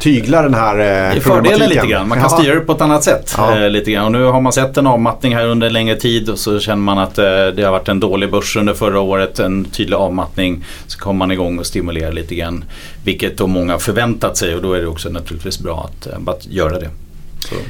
tygla 0.00 0.42
den 0.42 0.54
här 0.54 1.14
eh, 1.14 1.20
fördelen 1.20 1.68
lite 1.68 1.86
grann. 1.86 2.08
Man 2.08 2.20
kan 2.20 2.30
styra 2.30 2.54
det 2.54 2.60
på 2.60 2.72
ett 2.72 2.80
annat 2.80 3.04
sätt. 3.04 3.34
Ja. 3.36 3.60
Eh, 3.60 3.70
lite 3.70 3.90
grann. 3.90 4.04
Och 4.04 4.12
nu 4.12 4.24
har 4.24 4.40
man 4.40 4.52
sett 4.52 4.76
en 4.76 4.86
avmattning 4.86 5.34
här 5.34 5.46
under 5.46 5.66
en 5.66 5.72
längre 5.72 5.96
tid 5.96 6.28
och 6.28 6.38
så 6.38 6.58
känner 6.58 6.82
man 6.82 6.98
att 6.98 7.18
eh, 7.18 7.24
det 7.24 7.62
har 7.62 7.70
varit 7.70 7.88
en 7.88 8.00
dålig 8.00 8.30
börs 8.30 8.56
under 8.56 8.74
förra 8.74 9.00
året. 9.00 9.38
En 9.38 9.64
tydlig 9.64 9.96
avmattning. 9.96 10.64
Så 10.86 10.98
kommer 10.98 11.18
man 11.18 11.30
igång 11.30 11.58
och 11.58 11.66
stimulerar 11.66 12.12
lite 12.12 12.34
grann. 12.34 12.64
Vilket 13.04 13.38
då 13.38 13.46
många 13.46 13.72
har 13.72 13.78
förväntat 13.78 14.36
sig 14.36 14.54
och 14.54 14.62
då 14.62 14.72
är 14.72 14.80
det 14.80 14.86
också 14.86 15.08
naturligtvis 15.08 15.58
bra 15.58 15.90
att, 15.90 16.06
eh, 16.06 16.18
att 16.26 16.46
göra 16.46 16.78
det. 16.78 16.88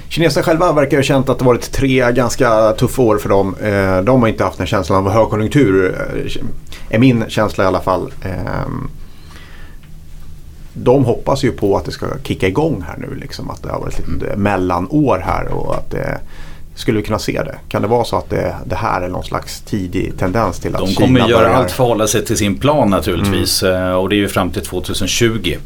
Kineserna 0.09 0.45
själva 0.45 0.73
verkar 0.73 0.97
ha 0.97 1.03
känt 1.03 1.29
att 1.29 1.39
det 1.39 1.45
varit 1.45 1.73
tre 1.73 2.13
ganska 2.13 2.73
tuffa 2.73 3.03
år 3.03 3.19
för 3.19 3.29
dem. 3.29 3.57
Eh, 3.63 4.01
de 4.01 4.21
har 4.21 4.29
inte 4.29 4.45
haft 4.45 4.61
en 4.61 4.67
känsla 4.67 4.97
av 4.97 5.11
högkonjunktur. 5.11 5.95
Eh, 6.15 6.97
är 6.97 6.99
min 6.99 7.25
känsla 7.29 7.65
i 7.65 7.67
alla 7.67 7.81
fall. 7.81 8.13
De 10.79 11.05
hoppas 11.05 11.45
ju 11.45 11.53
på 11.53 11.77
att 11.77 11.85
det 11.85 11.93
ska 11.93 12.07
kicka 12.23 12.49
igång 12.49 12.85
här 12.87 12.97
nu. 12.99 13.15
Liksom, 13.15 13.51
att 13.51 13.63
det 13.63 13.69
har 13.69 13.81
varit 13.81 13.99
ett 13.99 14.23
mm. 14.23 14.43
mellanår 14.43 15.19
här 15.19 15.49
och 15.49 15.75
att 15.75 15.91
det 15.91 16.21
skulle 16.77 16.99
vi 17.01 17.07
kunna 17.07 17.19
se 17.19 17.43
det? 17.43 17.59
Kan 17.69 17.83
det 17.83 17.89
vara 17.89 18.05
så 18.05 18.17
att 18.17 18.31
det, 18.31 18.57
det 18.67 18.75
här 18.77 19.03
är 19.03 19.09
någon 19.09 19.25
slags 19.25 19.61
tidig 19.61 20.13
tendens 20.19 20.59
till 20.59 20.75
att 20.75 20.81
De 20.81 20.87
Kina 20.87 21.07
kommer 21.07 21.21
göra 21.21 21.39
börjar... 21.41 21.55
allt 21.55 21.71
för 21.71 21.85
att 21.85 21.89
hålla 21.89 22.07
sig 22.07 22.25
till 22.25 22.37
sin 22.37 22.57
plan 22.59 22.91
naturligtvis. 22.91 23.63
Eh, 23.63 23.93
Och 23.95 24.09
det 24.09 24.15
är 24.15 24.19
ju 24.19 24.29
fram 24.29 24.51
till 24.51 24.63
2020. 24.63 25.57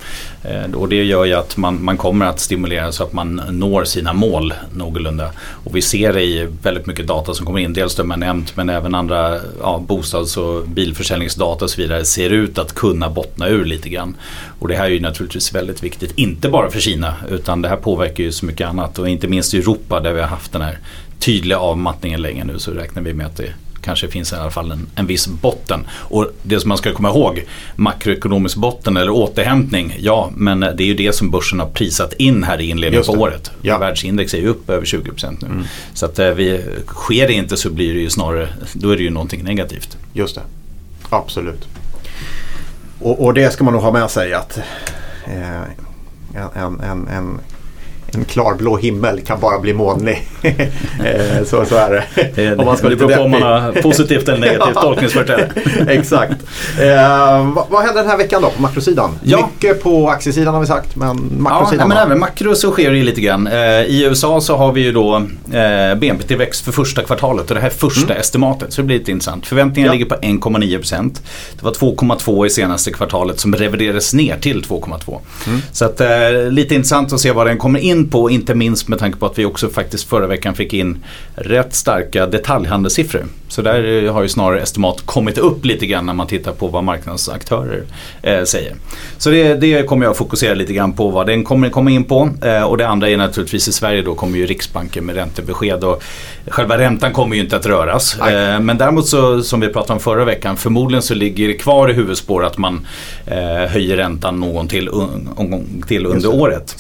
Eh, 0.45 0.75
Och 0.75 0.89
det 0.89 1.05
gör 1.05 1.25
ju 1.25 1.35
att 1.35 1.57
man, 1.57 1.85
man 1.85 1.97
kommer 1.97 2.27
att 2.27 2.41
stimulera 2.41 2.93
så 2.93 3.03
att 3.05 3.13
man 3.13 3.43
når 3.51 3.85
sina 3.85 4.13
mål 4.13 4.55
någorlunda. 4.75 5.31
Och 5.65 5.77
vi 5.77 5.83
ser 5.83 6.13
det 6.13 6.23
i 6.23 6.49
väldigt 6.63 6.87
mycket 6.87 7.07
data 7.07 7.35
som 7.35 7.47
kommer 7.47 7.59
in. 7.59 7.73
Dels 7.73 7.95
de 7.95 8.11
jag 8.11 8.19
nämnt 8.19 8.57
men 8.57 8.69
även 8.71 8.95
andra 8.95 9.39
ja, 9.61 9.83
bostads 9.87 10.37
och 10.37 10.69
bilförsäljningsdata 10.69 11.65
och 11.65 11.71
så 11.71 11.81
vidare 11.83 12.05
ser 12.05 12.31
ut 12.31 12.59
att 12.59 12.75
kunna 12.75 13.11
bottna 13.11 13.49
ur 13.49 13.65
lite 13.65 13.89
grann. 13.89 14.17
Och 14.59 14.69
det 14.69 14.75
här 14.77 14.85
är 14.85 14.91
ju 14.91 15.01
naturligtvis 15.01 15.55
väldigt 15.55 15.83
viktigt. 15.83 16.13
Inte 16.19 16.49
bara 16.49 16.71
för 16.71 16.81
Kina 16.81 17.15
utan 17.31 17.63
det 17.63 17.69
här 17.69 17.77
påverkar 17.77 18.25
ju 18.25 18.33
så 18.33 18.47
mycket 18.47 18.69
annat. 18.69 18.99
Och 18.99 19.09
inte 19.09 19.29
minst 19.29 19.55
i 19.55 19.59
Europa 19.59 20.01
där 20.01 20.13
vi 20.13 20.21
har 20.21 20.29
haft 20.29 20.53
den 20.53 20.63
här 20.63 20.79
tydliga 21.21 21.59
avmattningen 21.59 22.23
länge 22.23 22.45
nu 22.45 22.59
så 22.59 22.71
räknar 22.71 23.03
vi 23.03 23.15
med 23.15 23.27
att 23.27 23.37
det 23.37 23.53
kanske 23.83 24.09
finns 24.09 24.33
i 24.33 24.37
alla 24.37 24.51
fall 24.51 24.71
en, 24.71 24.87
en 24.95 25.07
viss 25.07 25.27
botten. 25.27 25.87
Och 25.93 26.27
det 26.43 26.61
som 26.61 26.69
man 26.69 26.79
ska 26.79 26.93
komma 26.93 27.09
ihåg, 27.09 27.45
makroekonomisk 27.77 28.57
botten 28.57 28.97
eller 28.97 29.11
återhämtning, 29.11 29.97
ja 29.99 30.31
men 30.37 30.61
det 30.61 30.81
är 30.81 30.87
ju 30.87 30.95
det 30.95 31.15
som 31.15 31.31
börsen 31.31 31.61
har 31.61 31.67
prisat 31.67 32.13
in 32.13 32.43
här 32.43 32.61
i 32.61 32.71
inledningen 32.71 33.07
på 33.07 33.13
året. 33.13 33.51
Ja. 33.63 33.79
Världsindex 33.79 34.35
är 34.35 34.39
ju 34.39 34.49
upp 34.49 34.71
över 34.71 34.87
20% 34.87 35.37
nu. 35.41 35.65
Så 35.95 36.07
att 36.07 36.19
eh, 36.19 36.31
vi, 36.31 36.61
sker 36.87 37.27
det 37.27 37.33
inte 37.33 37.57
så 37.57 37.71
blir 37.71 37.95
det 37.95 38.01
ju 38.01 38.11
snarare, 38.11 38.49
då 38.73 38.91
är 38.91 38.97
det 38.97 39.03
ju 39.03 39.11
någonting 39.11 39.45
negativt. 39.45 39.99
Just 40.13 40.35
det. 40.35 40.43
Absolut. 41.09 41.69
Och, 43.01 43.25
och 43.25 43.35
det 43.35 43.53
ska 43.53 43.65
man 43.65 43.75
nog 43.75 43.83
ha 43.83 43.93
med 43.93 44.11
sig 44.11 44.35
att 44.35 44.59
eh, 45.27 45.63
en, 46.55 46.81
en, 46.81 47.09
en, 47.09 47.41
en 48.15 48.25
klarblå 48.25 48.77
himmel 48.77 49.21
kan 49.21 49.41
bara 49.41 49.59
bli 49.59 49.73
molnig. 49.73 50.29
eh, 50.43 51.45
så, 51.47 51.65
så 51.65 51.77
är 51.77 52.05
det. 52.37 52.57
Om 52.57 52.65
man 52.65 52.77
ska 52.77 52.89
det 52.89 52.97
beror 52.97 53.17
på 53.17 53.23
om 53.23 53.31
man 53.31 53.43
har 53.43 53.73
positivt 53.83 54.29
eller 54.29 54.39
negativt 54.39 54.63
Ja. 54.75 54.81
tolkningsföreträde. 54.81 55.49
Exakt. 55.89 56.33
Eh, 56.81 57.53
vad, 57.55 57.67
vad 57.71 57.83
händer 57.83 58.01
den 58.03 58.11
här 58.11 58.17
veckan 58.19 58.43
då 58.43 58.51
på 58.51 58.63
makrosidan? 58.63 59.19
Ja. 59.23 59.49
Mycket 59.55 59.83
på 59.83 60.09
aktiesidan 60.09 60.55
har 60.55 60.61
vi 60.61 60.67
sagt 60.67 60.97
men 60.97 61.09
Ja, 61.09 61.15
makrosidan 61.39 61.89
nej, 61.89 61.97
men 61.97 62.07
även 62.07 62.19
makro 62.19 62.55
så 62.55 62.71
sker 62.71 62.91
det 62.91 63.03
lite 63.03 63.21
grann. 63.21 63.47
Eh, 63.47 63.55
I 63.83 64.05
USA 64.05 64.41
så 64.41 64.57
har 64.57 64.73
vi 64.73 64.81
ju 64.81 64.93
då 64.93 65.17
eh, 65.17 65.95
BNP-tillväxt 65.99 66.65
för 66.65 66.73
första 66.73 67.03
kvartalet 67.03 67.49
och 67.49 67.55
det 67.55 67.61
här 67.61 67.69
är 67.69 67.73
första 67.75 68.15
estimatet 68.15 68.73
så 68.73 68.81
det 68.83 68.87
blir 68.87 68.99
lite 68.99 69.11
intressant. 69.11 69.47
Förväntningarna 69.47 69.95
Ja. 69.95 69.99
ligger 69.99 70.07
på 70.07 70.15
1,9%. 70.23 71.21
Det 71.59 71.65
var 71.65 71.73
2,2 71.73 72.47
i 72.47 72.51
senaste 72.51 72.91
kvartalet 72.93 73.41
som 73.41 73.55
reviderades 73.55 74.15
ner 74.15 74.37
till 74.37 74.63
2,2. 74.65 75.19
Så 75.73 75.85
att, 75.85 76.01
eh, 76.01 76.09
lite 76.51 76.75
intressant 76.75 77.13
att 77.13 77.21
se 77.21 77.33
vad 77.33 77.47
den 77.47 77.59
kommer 77.59 77.79
in 77.81 78.00
på, 78.09 78.31
inte 78.31 78.55
minst 78.55 78.89
med 78.89 78.99
tanke 78.99 79.19
på 79.19 79.27
att 79.27 79.39
vi 79.39 79.45
också 79.45 79.69
faktiskt 79.69 80.09
förra 80.09 80.27
veckan 80.27 80.55
fick 80.55 80.73
in 80.73 81.05
rätt 81.35 81.75
starka 81.75 82.27
detaljhandelssiffror. 82.27 83.27
Så 83.49 83.63
där 83.63 84.05
eh, 84.05 84.13
har 84.13 84.23
ju 84.23 84.29
snarare 84.29 84.61
estimat 84.61 85.03
kommit 85.05 85.39
upp 85.39 85.65
lite 85.65 85.87
grann 85.87 86.07
när 86.07 86.15
man 86.15 86.27
tittar 86.27 86.53
på 86.53 86.69
vad 86.69 86.85
marknadsaktörer 86.85 87.83
eh, 88.23 88.45
säger. 88.45 88.75
Så 89.19 89.31
det, 89.31 89.55
det 89.55 89.87
kommer 89.87 90.07
jag 90.07 90.17
fokusera 90.17 90.55
lite 90.55 90.73
grann 90.73 90.93
på 90.93 91.09
vad 91.09 91.27
den 91.27 91.45
kommer 91.45 91.71
komma 91.71 91.91
in 91.91 92.05
på. 92.05 92.31
Eh, 92.43 92.63
och 92.63 92.77
det 92.77 92.89
andra 92.89 93.09
är 93.09 93.17
naturligtvis 93.17 93.69
i 93.69 93.73
Sverige 93.73 94.03
då 94.03 94.15
kommer 94.15 94.39
ju 94.39 94.47
Riksbanken 94.47 95.07
med 95.07 95.15
räntebesked 95.15 95.85
och 95.85 96.03
själva 96.47 96.79
räntan 96.79 97.13
kommer 97.13 97.37
ju 97.37 97.43
inte 97.43 97.57
att 97.57 97.67
röras. 97.67 98.19
Eh, 98.19 98.61
men 98.61 98.79
däremot 98.79 99.07
så 99.07 99.43
som 99.43 99.61
vi 99.61 99.69
pratade 99.69 99.93
om 99.93 100.01
förra 100.01 100.25
veckan 100.25 100.57
förmodligen 100.57 101.03
så 101.03 101.15
ligger 101.15 101.49
det 101.49 101.55
kvar 101.55 101.89
i 101.89 101.93
huvudspår 101.93 102.45
att 102.45 102.59
man 102.59 102.87
eh, 103.27 103.71
höjer 103.71 103.97
räntan 103.97 104.41
någon 104.41 104.69
till, 104.69 104.89
un, 104.89 105.29
gång 105.37 105.83
till 105.89 106.07
under 106.07 106.35
året. 106.35 106.75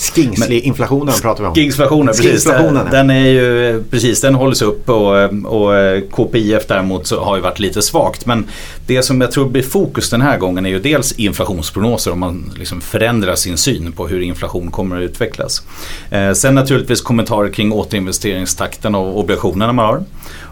Skingsley-inflationen 1.11 1.23
pratar 1.23 1.43
vi 1.43 1.49
om. 1.49 1.55
Gigflationen, 1.55 2.07
precis. 2.07 2.45
Skingflationen, 2.45 2.87
ja. 2.87 2.93
Den 2.93 3.11
är 3.11 3.29
ju, 3.29 3.83
precis, 3.91 4.21
den 4.21 4.35
hålls 4.35 4.63
upp 4.63 4.89
och, 4.89 5.15
och 5.45 5.77
eh, 5.77 6.03
KPIF 6.11 6.67
däremot 6.67 7.07
så 7.07 7.21
har 7.21 7.37
ju 7.37 7.43
varit 7.43 7.59
lite 7.59 7.83
svagt. 7.83 8.27
Men 8.27 8.47
det 8.87 9.03
som 9.03 9.21
jag 9.21 9.31
tror 9.31 9.49
blir 9.49 9.63
fokus 9.63 10.11
den 10.11 10.21
här 10.21 10.39
gången 10.39 10.67
är 10.67 10.71
ju 10.71 10.79
dels 10.79 11.13
inflationsprognoser 11.13 12.13
om 12.13 12.21
man 12.21 12.53
liksom 12.59 12.81
förändrar 12.81 13.35
sin 13.35 13.57
syn 13.57 13.93
på 13.93 14.09
hur 14.09 14.21
inflation 14.21 14.71
kommer 14.71 14.97
att 14.97 15.03
utvecklas. 15.03 15.63
Eh, 16.11 16.33
sen 16.33 16.55
naturligtvis 16.55 17.01
kommentarer 17.01 17.49
kring 17.49 17.73
återinvesteringstakten 17.73 18.95
och 18.95 19.19
obligationerna 19.19 19.73
man 19.73 19.85
har. 19.85 20.03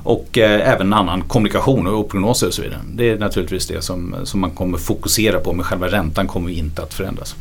Och 0.02 0.38
eh, 0.38 0.72
även 0.72 0.92
annan 0.92 1.22
kommunikation 1.22 1.86
och 1.86 2.08
prognoser 2.08 2.46
och 2.46 2.54
så 2.54 2.62
vidare. 2.62 2.80
Det 2.94 3.10
är 3.10 3.18
naturligtvis 3.18 3.66
det 3.66 3.82
som, 3.82 4.14
som 4.24 4.40
man 4.40 4.50
kommer 4.50 4.78
fokusera 4.78 5.38
på 5.38 5.52
men 5.52 5.64
själva 5.64 5.86
räntan 5.88 6.26
kommer 6.26 6.50
inte 6.50 6.82
att 6.82 6.94
förändras. 6.94 7.36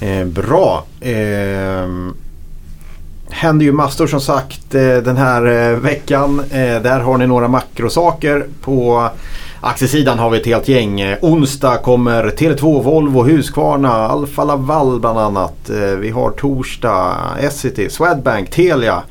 Eh, 0.00 0.24
bra. 0.24 0.84
Eh, 1.00 1.88
händer 3.30 3.64
ju 3.64 3.72
massor 3.72 4.06
som 4.06 4.20
sagt 4.20 4.74
eh, 4.74 4.96
den 4.96 5.16
här 5.16 5.46
eh, 5.46 5.78
veckan. 5.78 6.40
Eh, 6.50 6.82
där 6.82 7.00
har 7.00 7.18
ni 7.18 7.26
några 7.26 7.48
makrosaker. 7.48 8.46
På 8.60 9.08
aktiesidan 9.60 10.18
har 10.18 10.30
vi 10.30 10.40
ett 10.40 10.46
helt 10.46 10.68
gäng. 10.68 11.00
Eh, 11.00 11.18
onsdag 11.22 11.76
kommer 11.76 12.24
Tele2, 12.24 12.82
Volvo, 12.82 13.24
Husqvarna, 13.24 13.92
Alfa 13.92 14.44
Laval 14.44 15.00
bland 15.00 15.18
annat. 15.18 15.70
Eh, 15.70 15.76
vi 15.76 16.10
har 16.10 16.30
torsdag 16.30 17.16
Essity, 17.40 17.90
Swedbank, 17.90 18.50
Telia. 18.50 19.02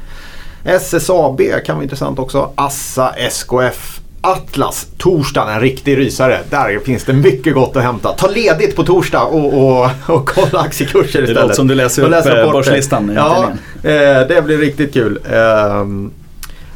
SSAB 0.65 1.41
kan 1.65 1.75
vara 1.75 1.83
intressant 1.83 2.19
också. 2.19 2.49
Assa, 2.55 3.13
SKF, 3.17 3.99
Atlas. 4.25 4.87
Torsdagen 4.97 5.53
en 5.53 5.59
riktig 5.61 5.97
rysare. 5.97 6.39
Där 6.49 6.79
finns 6.79 7.03
det 7.03 7.13
mycket 7.13 7.53
gott 7.53 7.75
att 7.75 7.83
hämta. 7.83 8.13
Ta 8.13 8.27
ledigt 8.27 8.75
på 8.75 8.83
torsdag 8.83 9.23
och, 9.23 9.53
och, 9.53 9.89
och 10.07 10.29
kolla 10.29 10.59
aktiekurser 10.59 11.21
istället. 11.21 11.41
låter 11.41 11.53
som 11.55 11.67
du 11.67 11.75
läser 11.75 12.01
Och 12.01 12.07
upp, 12.07 12.11
läsa 12.11 12.41
eh, 12.41 12.51
börslistan 12.51 13.11
Ja, 13.15 13.49
eh, 13.83 14.27
det 14.27 14.45
blir 14.45 14.57
riktigt 14.57 14.93
kul. 14.93 15.19
Ehm, 15.31 16.11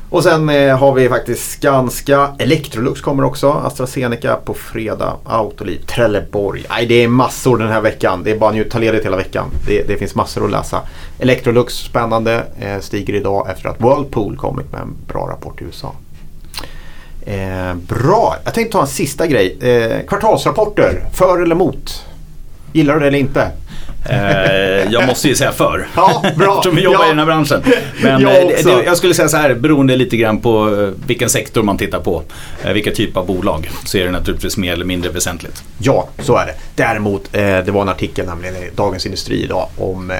och 0.09 0.23
sen 0.23 0.49
eh, 0.49 0.77
har 0.77 0.93
vi 0.93 1.09
faktiskt 1.09 1.51
Skanska. 1.51 2.29
Electrolux 2.39 3.01
kommer 3.01 3.23
också. 3.23 3.51
AstraZeneca 3.51 4.35
på 4.35 4.53
fredag. 4.53 5.13
Autoliv, 5.23 5.79
Trelleborg. 5.85 6.65
Nej, 6.69 6.85
det 6.85 7.03
är 7.03 7.07
massor 7.07 7.57
den 7.57 7.67
här 7.67 7.81
veckan. 7.81 8.23
Det 8.23 8.31
är 8.31 8.37
bara 8.37 8.61
att 8.61 8.69
ta 8.69 8.79
ledigt 8.79 9.05
hela 9.05 9.17
veckan. 9.17 9.45
Det, 9.67 9.87
det 9.87 9.97
finns 9.97 10.15
massor 10.15 10.45
att 10.45 10.51
läsa. 10.51 10.81
Electrolux, 11.19 11.73
spännande. 11.73 12.43
Eh, 12.59 12.79
stiger 12.79 13.13
idag 13.13 13.49
efter 13.49 13.69
att 13.69 13.81
Whirlpool 13.81 14.37
kommit 14.37 14.71
med 14.71 14.81
en 14.81 14.95
bra 15.07 15.27
rapport 15.27 15.61
i 15.61 15.63
USA. 15.63 15.93
Eh, 17.29 17.73
bra, 17.75 18.35
jag 18.43 18.53
tänkte 18.53 18.71
ta 18.71 18.81
en 18.81 18.87
sista 18.87 19.27
grej. 19.27 19.57
Eh, 19.61 20.07
kvartalsrapporter, 20.07 21.01
för 21.13 21.41
eller 21.41 21.55
emot? 21.55 22.05
Gillar 22.73 22.93
du 22.93 22.99
det 22.99 23.07
eller 23.07 23.17
inte? 23.19 23.51
Eh, 24.09 24.91
jag 24.93 25.07
måste 25.07 25.27
ju 25.27 25.35
säga 25.35 25.51
för. 25.51 25.87
Ja, 25.95 26.23
bra. 26.37 26.55
Eftersom 26.57 26.75
vi 26.75 26.81
jobbar 26.81 26.99
Ja. 26.99 27.05
i 27.05 27.09
den 27.09 27.19
här 27.19 27.25
branschen. 27.25 27.63
Men 28.03 28.21
Jag 28.21 28.41
eh, 28.41 28.47
det, 28.65 28.83
jag 28.85 28.97
skulle 28.97 29.13
säga 29.13 29.27
så 29.27 29.37
här, 29.37 29.53
beroende 29.55 29.95
lite 29.95 30.17
grann 30.17 30.39
på 30.41 30.75
eh, 30.81 30.89
vilken 31.07 31.29
sektor 31.29 31.63
man 31.63 31.77
tittar 31.77 31.99
på. 31.99 32.21
Vilka 32.73 32.91
typ 32.91 33.17
av 33.17 33.25
bolag. 33.25 33.69
Så 33.85 33.97
är 33.97 34.05
det 34.05 34.11
naturligtvis 34.11 34.57
mer 34.57 34.73
eller 34.73 34.85
mindre 34.85 35.11
väsentligt. 35.11 35.63
Ja, 35.77 36.07
så 36.19 36.37
är 36.37 36.45
det. 36.45 36.53
Däremot, 36.75 37.33
det 37.33 37.71
var 37.71 37.81
en 37.81 37.89
artikel 37.89 38.25
nämligen 38.25 38.55
i 38.55 38.69
Dagens 38.75 39.05
Industri 39.05 39.43
idag 39.43 39.67
om 39.77 40.11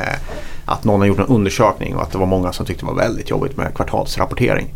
att 0.66 0.84
någon 0.84 1.00
har 1.00 1.08
gjort 1.08 1.20
en 1.20 1.25
undersökning 1.25 1.96
och 1.96 2.01
att 2.04 2.12
det 2.12 2.18
var 2.18 2.25
många 2.25 2.54
som 2.54 2.66
tyckte 2.66 2.86
det 2.86 2.92
var 2.92 3.01
väldigt 3.01 3.30
jobbigt 3.30 3.58
med 3.58 3.74
kvartalsrapportering. 3.75 4.68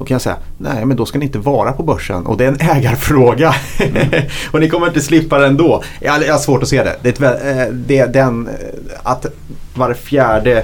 Då 0.00 0.06
kan 0.06 0.14
jag 0.14 0.22
säga, 0.22 0.36
nej 0.58 0.84
men 0.84 0.96
då 0.96 1.06
ska 1.06 1.18
ni 1.18 1.24
inte 1.24 1.38
vara 1.38 1.72
på 1.72 1.82
börsen 1.82 2.26
och 2.26 2.36
det 2.36 2.44
är 2.44 2.48
en 2.48 2.60
ägarfråga. 2.60 3.54
och 4.50 4.60
ni 4.60 4.68
kommer 4.68 4.86
inte 4.86 5.00
slippa 5.00 5.38
det 5.38 5.46
ändå. 5.46 5.82
Jag, 6.00 6.26
jag 6.26 6.32
har 6.32 6.38
svårt 6.38 6.62
att 6.62 6.68
se 6.68 6.84
det. 6.84 6.96
Det 7.02 7.20
är 7.20 7.60
eh, 7.60 7.72
det, 7.72 8.06
den, 8.06 8.48
eh, 8.48 8.54
att 9.02 9.26
var 9.74 9.94
fjärde, 9.94 10.56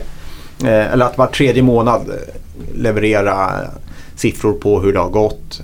eh, 0.64 0.92
eller 0.92 1.06
att 1.06 1.18
var 1.18 1.26
tredje 1.26 1.62
månad 1.62 2.10
leverera 2.74 3.50
siffror 4.14 4.52
på 4.52 4.80
hur 4.80 4.92
det 4.92 4.98
har 4.98 5.08
gått. 5.08 5.62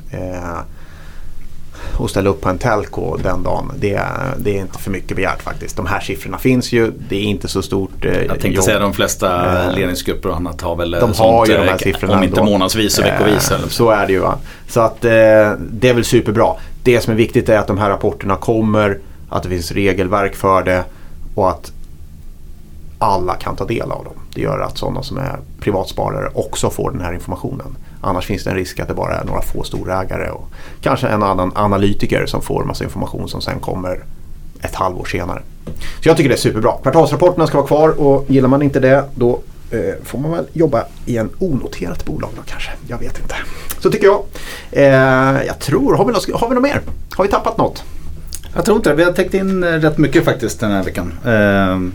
Och 2.02 2.10
ställa 2.10 2.30
upp 2.30 2.40
på 2.40 2.48
en 2.48 2.58
telco 2.58 3.16
den 3.16 3.42
dagen. 3.42 3.72
Det, 3.78 3.94
är- 3.94 4.34
det 4.38 4.56
är 4.56 4.60
inte 4.60 4.78
för 4.78 4.90
mycket 4.90 5.16
begärt 5.16 5.42
faktiskt. 5.42 5.76
De 5.76 5.86
här 5.86 6.00
siffrorna 6.00 6.38
finns 6.38 6.72
ju. 6.72 6.92
Det 7.08 7.16
är 7.16 7.22
inte 7.22 7.48
så 7.48 7.62
stort 7.62 8.04
eh, 8.04 8.12
Jag 8.20 8.28
tänkte 8.28 8.48
jobb. 8.48 8.64
säga 8.64 8.78
de 8.78 8.92
flesta 8.94 9.62
Eh, 9.68 9.74
ledningsgrupper 9.74 10.28
och 10.28 10.36
annat 10.36 10.60
har 10.60 10.76
väl 10.76 10.94
eh, 10.94 11.00
De 11.00 11.06
har 11.06 11.14
sånt, 11.14 11.48
ju 11.48 11.52
de 11.52 11.58
här 11.62 11.70
eh, 11.72 11.76
siffrorna 11.76 12.14
Om 12.16 12.22
inte 12.22 12.40
ändå. 12.40 12.50
månadsvis 12.52 12.94
så 12.94 13.02
veckovis. 13.02 13.50
Eh, 13.50 13.56
eller 13.56 13.68
så. 13.68 13.74
Så 13.74 13.90
är 13.90 14.06
det 14.06 14.12
ju. 14.12 14.18
Va? 14.18 14.38
Så 14.68 14.80
att 14.80 15.04
eh, 15.04 15.10
det 15.70 15.88
är 15.88 15.94
väl 15.94 16.04
superbra. 16.04 16.54
Det 16.82 17.00
som 17.00 17.12
är 17.12 17.16
viktigt 17.16 17.48
är 17.48 17.58
att 17.58 17.66
de 17.66 17.78
här 17.78 17.88
rapporterna 17.90 18.36
kommer. 18.36 18.98
Att 19.28 19.42
det 19.42 19.48
finns 19.48 19.72
regelverk 19.72 20.34
för 20.34 20.62
det. 20.62 20.84
Och 21.34 21.50
att 21.50 21.72
alla 22.98 23.34
kan 23.34 23.56
ta 23.56 23.64
del 23.64 23.92
av 23.92 24.04
dem. 24.04 24.14
Det 24.34 24.40
gör 24.40 24.58
att 24.60 24.78
sådana 24.78 25.02
som 25.02 25.18
är 25.18 25.38
privatsparare 25.60 26.30
också 26.34 26.70
får 26.70 26.90
den 26.90 27.00
här 27.00 27.12
informationen. 27.12 27.76
Annars 28.04 28.26
finns 28.26 28.44
det 28.44 28.50
en 28.50 28.56
risk 28.56 28.80
att 28.80 28.88
det 28.88 28.94
bara 28.94 29.16
är 29.16 29.24
några 29.24 29.42
få 29.42 29.62
storägare 29.62 30.30
och 30.30 30.48
kanske 30.80 31.08
en 31.08 31.22
annan 31.22 31.52
analytiker 31.54 32.26
som 32.26 32.42
får 32.42 32.64
massa 32.64 32.84
information 32.84 33.28
som 33.28 33.40
sen 33.40 33.60
kommer 33.60 34.04
ett 34.60 34.74
halvår 34.74 35.04
senare. 35.04 35.42
Så 36.02 36.08
jag 36.08 36.16
tycker 36.16 36.28
det 36.28 36.34
är 36.34 36.38
superbra. 36.38 36.72
Kvartalsrapporterna 36.82 37.46
ska 37.46 37.56
vara 37.56 37.66
kvar 37.66 38.00
och 38.00 38.24
gillar 38.28 38.48
man 38.48 38.62
inte 38.62 38.80
det 38.80 39.04
då 39.14 39.40
eh, 39.70 39.94
får 40.04 40.18
man 40.18 40.30
väl 40.30 40.44
jobba 40.52 40.84
i 41.06 41.16
en 41.16 41.30
onoterat 41.38 42.04
bolag 42.04 42.30
då 42.36 42.42
kanske. 42.46 42.70
Jag 42.88 42.98
vet 42.98 43.18
inte. 43.18 43.34
Så 43.78 43.90
tycker 43.90 44.06
jag. 44.06 44.22
Eh, 44.72 45.46
jag 45.46 45.58
tror, 45.58 45.96
har 45.96 46.04
vi, 46.04 46.12
något, 46.12 46.40
har 46.40 46.48
vi 46.48 46.54
något 46.54 46.62
mer? 46.62 46.80
Har 47.16 47.24
vi 47.24 47.30
tappat 47.30 47.58
något? 47.58 47.84
Jag 48.54 48.64
tror 48.64 48.76
inte 48.76 48.90
det. 48.90 48.96
Vi 48.96 49.04
har 49.04 49.12
täckt 49.12 49.34
in 49.34 49.64
eh, 49.64 49.68
rätt 49.68 49.98
mycket 49.98 50.24
faktiskt 50.24 50.60
den 50.60 50.70
här 50.70 50.82
veckan. 50.82 51.12
Eh, 51.24 51.32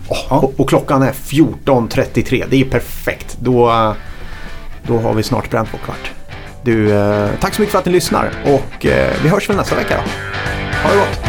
ja. 0.10 0.38
Och, 0.38 0.60
och 0.60 0.70
klockan 0.70 1.02
är 1.02 1.12
14.33. 1.12 2.46
Det 2.50 2.62
är 2.62 2.66
perfekt. 2.66 3.38
Då, 3.42 3.70
då 4.88 5.00
har 5.00 5.14
vi 5.14 5.24
snart 5.24 5.50
bränt 5.50 5.70
vår 5.72 5.80
kvart. 5.80 6.12
Du, 6.62 6.94
eh, 6.96 7.30
tack 7.40 7.54
så 7.54 7.62
mycket 7.62 7.72
för 7.72 7.80
att 7.80 7.86
ni 7.86 7.92
lyssnar 7.92 8.30
och 8.46 8.86
eh, 8.86 9.14
vi 9.24 9.30
hörs 9.30 9.50
väl 9.50 9.58
nästa 9.58 9.76
vecka 9.76 9.96
då. 9.96 10.12
Ha 10.84 10.90
det 10.92 11.00
gott! 11.00 11.20